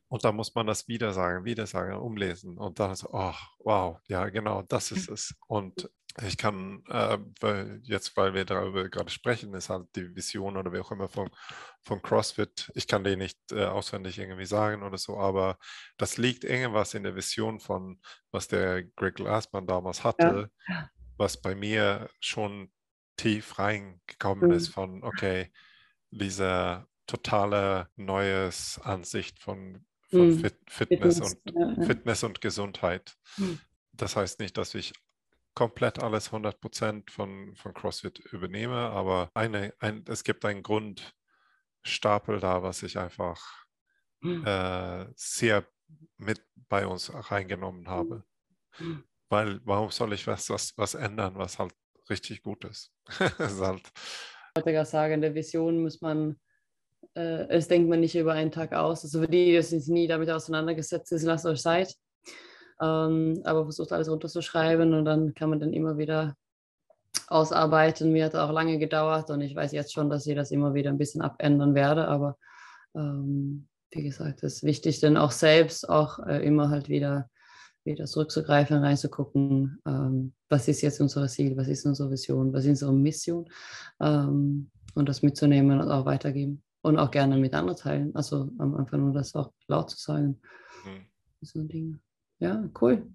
[0.09, 2.57] Und dann muss man das wieder sagen, wieder sagen, umlesen.
[2.57, 5.35] Und dann so, oh, wow, ja, genau, das ist es.
[5.47, 5.89] Und
[6.23, 10.73] ich kann, äh, weil jetzt, weil wir darüber gerade sprechen, ist halt die Vision oder
[10.73, 11.29] wie auch immer von,
[11.81, 12.71] von CrossFit.
[12.75, 15.57] Ich kann die nicht äh, auswendig irgendwie sagen oder so, aber
[15.97, 20.51] das liegt irgendwas in der Vision von, was der Greg Glassman damals hatte,
[21.17, 22.71] was bei mir schon
[23.17, 24.55] tief reingekommen Mhm.
[24.55, 25.51] ist von, okay,
[26.11, 30.39] diese totale neues Ansicht von, von Mhm.
[30.39, 31.81] Fit, Fitness, Fitness, und ja, ja.
[31.83, 33.17] Fitness und Gesundheit.
[33.37, 33.59] Mhm.
[33.93, 34.93] Das heißt nicht, dass ich
[35.55, 42.63] komplett alles 100% von, von CrossFit übernehme, aber eine, ein, es gibt einen Grundstapel da,
[42.63, 43.65] was ich einfach
[44.21, 44.45] Mhm.
[44.45, 45.65] äh, sehr
[46.17, 48.25] mit bei uns reingenommen habe.
[48.77, 49.05] Mhm.
[49.29, 51.73] Weil warum soll ich was, was, was ändern, was halt
[52.09, 52.91] richtig gut ist?
[53.39, 56.37] Ist halt, Ich wollte gerade sagen, in der Vision muss man,
[57.15, 59.03] äh, es denkt man nicht über einen Tag aus.
[59.03, 61.95] Also für die, die sich nie damit auseinandergesetzt sind, lasst euch Zeit.
[62.81, 66.35] Ähm, aber versucht alles runterzuschreiben und dann kann man dann immer wieder
[67.27, 68.11] ausarbeiten.
[68.11, 70.89] Mir hat auch lange gedauert und ich weiß jetzt schon, dass ich das immer wieder
[70.89, 72.07] ein bisschen abändern werde.
[72.07, 72.37] Aber
[72.95, 77.29] ähm, wie gesagt, es ist wichtig, dann auch selbst auch äh, immer halt wieder,
[77.83, 82.69] wieder zurückzugreifen, reinzugucken, ähm, was ist jetzt unser Ziel, was ist unsere Vision, was ist
[82.69, 83.49] unsere Mission
[83.99, 88.15] ähm, und das mitzunehmen und auch weitergeben und auch gerne mit anderen teilen.
[88.15, 90.41] Also am Anfang nur das auch laut zu sagen.
[90.83, 91.05] hm.
[91.41, 91.99] So Dinge.
[92.39, 93.07] Ja, cool.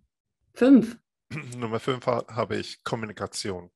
[0.55, 0.98] Fünf.
[1.57, 3.70] Nummer fünf ha- habe ich Kommunikation.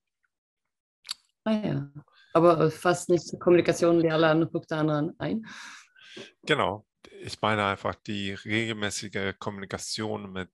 [1.45, 1.91] Ah ja.
[2.35, 5.47] Aber fast nicht Kommunikation wie alle anderen Punkte anderen ein.
[6.43, 6.87] Genau.
[7.23, 10.51] Ich meine einfach die regelmäßige Kommunikation mit,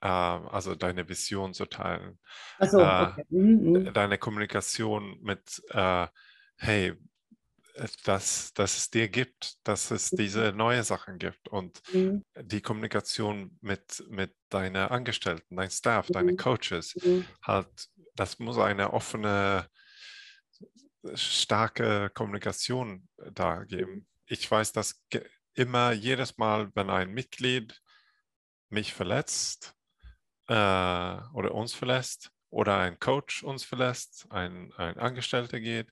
[0.00, 2.18] äh, also deine Vision zu teilen.
[2.58, 3.20] Okay.
[3.20, 3.92] Äh, mhm, mhm.
[3.92, 6.06] Deine Kommunikation mit, äh,
[6.56, 6.94] hey,
[8.04, 12.24] dass, dass es dir gibt, dass es diese neue Sachen gibt und mhm.
[12.40, 16.12] die Kommunikation mit, mit deinen Angestellten, dein Staff, mhm.
[16.12, 17.26] deine Coaches, mhm.
[17.42, 17.68] halt,
[18.14, 19.68] das muss eine offene,
[21.14, 24.06] starke Kommunikation da geben.
[24.26, 25.00] Ich weiß, dass
[25.54, 27.80] immer jedes Mal, wenn ein Mitglied
[28.68, 29.74] mich verletzt
[30.48, 35.90] äh, oder uns verlässt oder ein Coach uns verlässt, ein, ein Angestellter geht,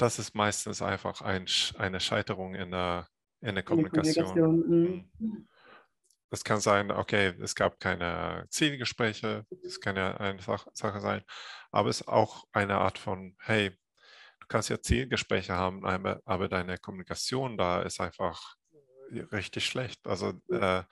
[0.00, 3.08] das ist meistens einfach ein, eine Scheiterung in der,
[3.40, 4.26] in der Kommunikation.
[4.26, 5.10] Kommunikation.
[5.18, 5.48] Mhm.
[6.30, 11.24] Das kann sein, okay, es gab keine Zielgespräche, das kann ja eine Sache sein,
[11.72, 16.78] aber es ist auch eine Art von, hey, du kannst ja Zielgespräche haben, aber deine
[16.78, 18.54] Kommunikation da ist einfach
[19.10, 20.06] richtig schlecht.
[20.06, 20.84] Also äh,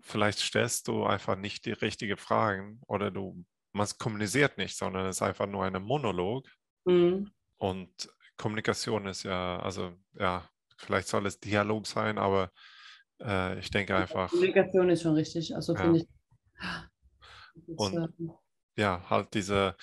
[0.00, 5.16] vielleicht stellst du einfach nicht die richtigen Fragen oder du, man kommuniziert nicht, sondern es
[5.16, 6.48] ist einfach nur ein Monolog.
[6.86, 7.30] Mhm.
[7.58, 8.08] Und
[8.40, 10.48] Kommunikation ist ja, also ja,
[10.78, 12.50] vielleicht soll es Dialog sein, aber
[13.22, 14.30] äh, ich denke einfach.
[14.30, 15.80] Kommunikation ist schon richtig, also ja.
[15.82, 16.08] finde ich.
[17.76, 18.32] Und äh,
[18.80, 19.76] ja, halt diese,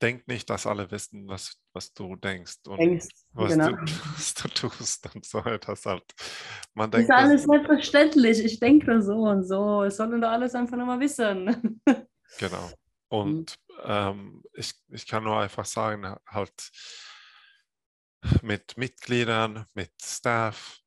[0.00, 3.70] denk nicht, dass alle wissen, was, was du denkst und denkst, was, genau.
[3.70, 3.76] du,
[4.14, 6.04] was, du, tust und so etwas halt.
[6.74, 10.76] Man denkt, ist alles selbstverständlich, ich denke so und so, es sollen doch alles einfach
[10.76, 11.80] nochmal wissen.
[12.38, 12.70] genau.
[13.08, 13.82] Und mhm.
[13.84, 16.70] ähm, ich, ich kann nur einfach sagen, halt,
[18.42, 20.80] mit Mitgliedern, mit Staff.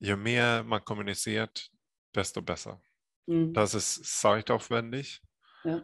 [0.00, 1.70] Je mehr man kommuniziert,
[2.14, 2.80] desto besser.
[3.26, 3.52] Mhm.
[3.52, 5.20] Das ist zeitaufwendig,
[5.64, 5.82] ja.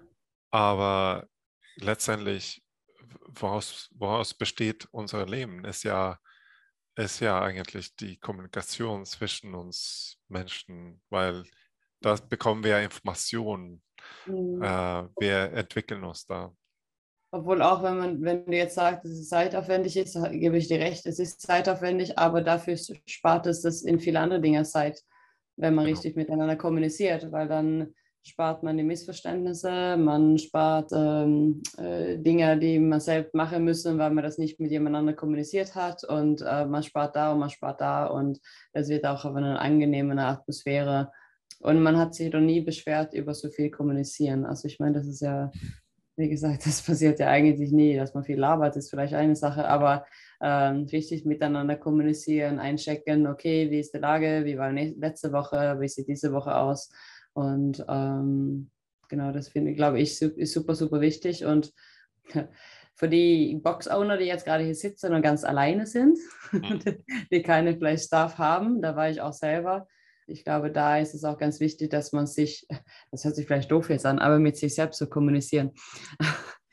[0.50, 1.28] aber
[1.76, 2.64] letztendlich,
[3.26, 6.18] woraus, woraus besteht unser Leben, ist ja,
[6.96, 11.44] ist ja eigentlich die Kommunikation zwischen uns Menschen, weil
[12.00, 13.82] da bekommen wir Informationen.
[14.26, 14.62] Mhm.
[14.62, 16.54] Äh, wir entwickeln uns da.
[17.34, 20.78] Obwohl auch, wenn man, wenn du jetzt sagst, dass es zeitaufwendig ist, gebe ich dir
[20.78, 25.02] recht, es ist zeitaufwendig, aber dafür spart es das in viele andere Dinge Zeit,
[25.56, 25.96] wenn man genau.
[25.96, 27.92] richtig miteinander kommuniziert, weil dann
[28.22, 34.12] spart man die Missverständnisse, man spart ähm, äh, Dinge, die man selbst machen müssen, weil
[34.12, 37.80] man das nicht mit jemand kommuniziert hat und äh, man spart da und man spart
[37.80, 38.38] da und
[38.72, 41.10] es wird auch auf eine angenehme Atmosphäre
[41.58, 44.46] und man hat sich noch nie beschwert über so viel kommunizieren.
[44.46, 45.50] Also ich meine, das ist ja
[46.16, 49.66] wie gesagt, das passiert ja eigentlich nie, dass man viel labert, ist vielleicht eine Sache,
[49.66, 50.06] aber
[50.40, 55.88] ähm, richtig miteinander kommunizieren, einchecken, okay, wie ist die Lage, wie war letzte Woche, wie
[55.88, 56.90] sieht diese Woche aus
[57.32, 58.70] und ähm,
[59.08, 61.72] genau, das finde ich, glaube ich, ist super, super wichtig und
[62.94, 66.18] für die Box-Owner, die jetzt gerade hier sitzen und ganz alleine sind,
[66.52, 66.80] mhm.
[67.30, 69.88] die keine vielleicht Staff haben, da war ich auch selber,
[70.26, 72.66] ich glaube, da ist es auch ganz wichtig, dass man sich,
[73.10, 75.72] das hört sich vielleicht doof jetzt an, aber mit sich selbst zu kommunizieren.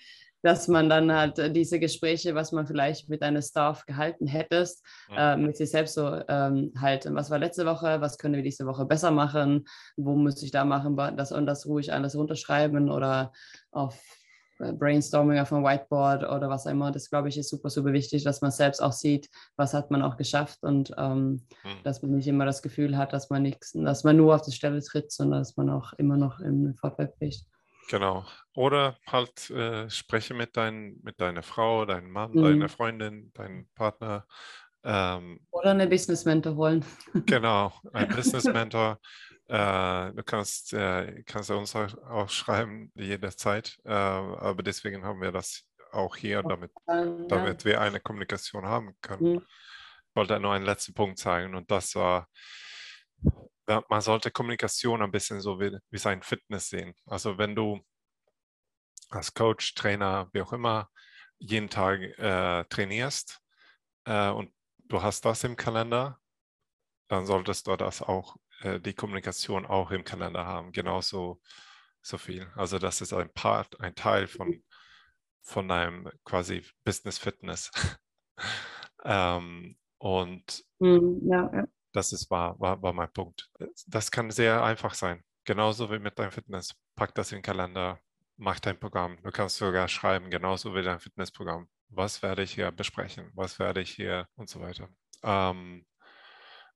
[0.44, 4.84] dass man dann halt äh, diese Gespräche, was man vielleicht mit einem Staff gehalten hättest,
[5.10, 5.34] ja.
[5.34, 8.66] äh, mit sich selbst so ähm, halt, was war letzte Woche, was können wir diese
[8.66, 9.66] Woche besser machen,
[9.98, 13.32] wo muss ich da machen, das und das ruhig alles runterschreiben oder
[13.72, 14.02] auf
[14.74, 16.92] Brainstorming auf einem Whiteboard oder was auch immer.
[16.92, 20.02] Das, glaube ich, ist super, super wichtig, dass man selbst auch sieht, was hat man
[20.02, 21.84] auch geschafft und ähm, mhm.
[21.84, 24.52] dass man nicht immer das Gefühl hat, dass man nichts, dass man nur auf die
[24.52, 27.46] Stelle tritt, sondern dass man auch immer noch im Vorfeld bricht.
[27.90, 28.26] Genau.
[28.56, 32.44] Oder halt äh, spreche mit, dein, mit deiner Frau, deinem Mann, mhm.
[32.44, 34.26] deiner Freundin, deinem Partner.
[34.84, 36.86] Ähm, Oder eine Business Mentor holen.
[37.26, 39.00] Genau, ein Business Mentor.
[39.52, 45.68] Äh, du kannst, äh, kannst uns auch schreiben jederzeit, äh, aber deswegen haben wir das
[45.92, 49.34] auch hier, damit, damit wir eine Kommunikation haben können.
[49.34, 49.46] Mhm.
[50.10, 52.30] Ich wollte nur einen letzten Punkt zeigen und das war,
[53.90, 56.94] man sollte Kommunikation ein bisschen so wie, wie sein Fitness sehen.
[57.06, 57.82] Also wenn du
[59.10, 60.90] als Coach, Trainer, wie auch immer,
[61.40, 63.42] jeden Tag äh, trainierst
[64.06, 66.22] äh, und du hast das im Kalender,
[67.10, 71.42] dann solltest du das auch äh, die Kommunikation auch im Kalender haben, genauso
[72.02, 72.48] so viel.
[72.56, 74.64] Also das ist ein Part, ein Teil von,
[75.42, 77.72] von deinem quasi Business Fitness.
[79.06, 81.64] ähm, und mhm, ja, ja.
[81.94, 83.50] das ist war, war, war mein Punkt.
[83.88, 85.24] Das kann sehr einfach sein.
[85.46, 86.76] Genauso wie mit deinem Fitness.
[86.96, 88.00] Pack das in den Kalender,
[88.38, 89.18] mach dein Programm.
[89.24, 91.68] Du kannst sogar schreiben, genauso wie dein Fitnessprogramm.
[91.90, 93.32] Was werde ich hier besprechen?
[93.36, 94.88] Was werde ich hier und so weiter.
[95.24, 95.86] Ähm,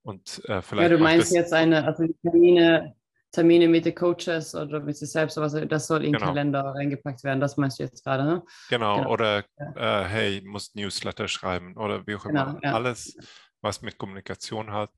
[0.05, 0.91] und äh, vielleicht.
[0.91, 2.95] Ja, du meinst jetzt eine, also Termine,
[3.31, 6.27] Termine mit den Coaches oder mit sich selbst, also das soll in den genau.
[6.27, 8.43] Kalender reingepackt werden, das meinst du jetzt gerade, ne?
[8.69, 9.09] Genau, genau.
[9.09, 10.03] oder ja.
[10.03, 12.45] äh, hey, musst Newsletter schreiben oder wie auch immer.
[12.45, 12.73] Genau, ja.
[12.73, 13.17] Alles,
[13.61, 14.91] was mit Kommunikation hat,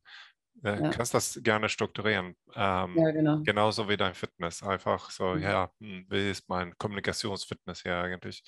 [0.63, 0.89] äh, Ja.
[0.89, 2.35] kannst das gerne strukturieren.
[2.53, 3.39] Ähm, Ja, genau.
[3.43, 4.61] genauso wie dein Fitness.
[4.61, 5.41] Einfach so, Mhm.
[5.41, 8.43] ja, hm, wie ist mein Kommunikationsfitness hier eigentlich?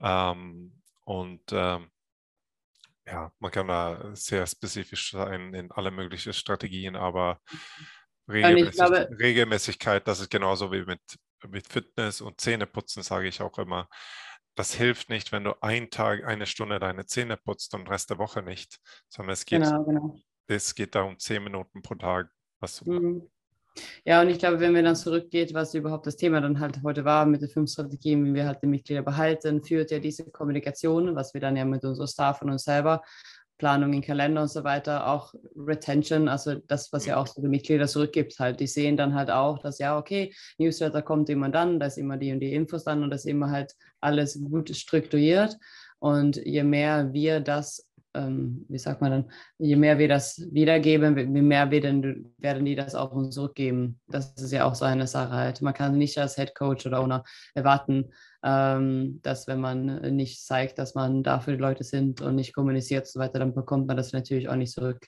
[0.00, 1.90] Ähm, und ähm,
[3.10, 7.40] ja, man kann da sehr spezifisch sein in alle möglichen Strategien, aber
[8.28, 11.00] Regelmäßig, glaube- Regelmäßigkeit, das ist genauso wie mit,
[11.48, 13.88] mit Fitness und Zähneputzen, sage ich auch immer.
[14.54, 18.10] Das hilft nicht, wenn du einen Tag, eine Stunde deine Zähne putzt und den Rest
[18.10, 20.16] der Woche nicht, sondern es geht, Genau, genau.
[20.48, 23.02] es geht da um zehn Minuten pro Tag, was du machst.
[23.02, 23.30] Mhm.
[24.04, 27.04] Ja, und ich glaube, wenn wir dann zurückgeht, was überhaupt das Thema dann halt heute
[27.04, 31.14] war mit den fünf Strategien, wie wir halt die Mitglieder behalten, führt ja diese Kommunikation,
[31.14, 33.02] was wir dann ja mit unserem Staff und uns selber,
[33.58, 37.48] Planung in Kalender und so weiter, auch Retention, also das, was ja auch so die
[37.48, 41.80] Mitglieder zurückgibt, halt, die sehen dann halt auch, dass ja, okay, Newsletter kommt immer dann,
[41.80, 44.74] da ist immer die und die Infos dann und das ist immer halt alles gut
[44.74, 45.56] strukturiert.
[45.98, 51.16] Und je mehr wir das ähm, wie sagt man dann, je mehr wir das wiedergeben,
[51.16, 54.00] je mehr werden, werden die das auch uns zurückgeben.
[54.08, 55.62] Das ist ja auch so eine Sache halt.
[55.62, 60.78] Man kann nicht als Head Coach oder Owner erwarten, ähm, dass wenn man nicht zeigt,
[60.78, 63.86] dass man da für die Leute sind und nicht kommuniziert und so weiter, dann bekommt
[63.86, 65.06] man das natürlich auch nicht zurück.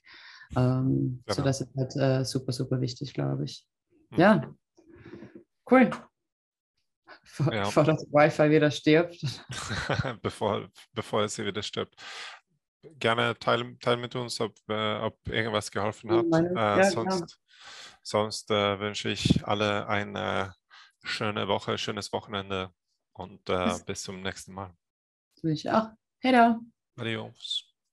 [0.56, 1.46] Ähm, So Genau.
[1.46, 3.66] das ist halt äh, super, super wichtig, glaube ich.
[4.10, 4.18] Mhm.
[4.20, 4.54] Ja,
[5.70, 5.90] cool.
[7.24, 7.64] Vor, Ja.
[7.70, 9.20] vor das Wi-Fi wieder stirbt.
[10.22, 11.94] bevor, bevor es hier wieder stirbt.
[12.98, 16.26] Gerne teil, teil mit uns, ob, äh, ob irgendwas geholfen hat.
[16.26, 17.10] Meine- Äh, ja, klar.
[17.10, 17.40] sonst
[18.02, 20.54] sonst äh, wünsche ich alle eine
[21.02, 22.72] schöne Woche, schönes Wochenende
[23.12, 24.74] und äh, Bis- bis zum nächsten Mal.
[25.34, 25.90] Das wünsche ich auch.
[26.20, 26.58] Hey da.
[26.96, 27.69] Adios.